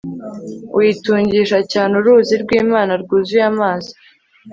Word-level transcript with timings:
Uyitungisha 0.77 1.59
cyane 1.71 1.93
uruzi 1.99 2.33
rwImana 2.43 2.93
rwuzuye 3.01 3.43
amazi 3.51 3.91